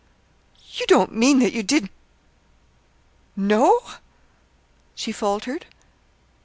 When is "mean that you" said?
1.13-1.61